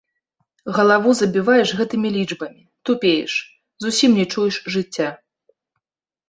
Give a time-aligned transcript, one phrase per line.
[0.77, 3.33] Галаву забіваеш гэтымі лічбамі, тупееш,
[3.87, 5.09] зусім не чуеш жыцця.